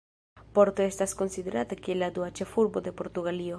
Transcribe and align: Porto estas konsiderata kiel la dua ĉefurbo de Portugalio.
Porto 0.57 0.83
estas 0.91 1.13
konsiderata 1.19 1.79
kiel 1.83 2.03
la 2.05 2.11
dua 2.17 2.33
ĉefurbo 2.41 2.87
de 2.89 2.97
Portugalio. 3.03 3.49